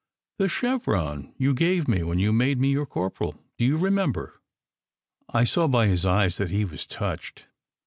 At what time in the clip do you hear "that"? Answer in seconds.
6.37-6.49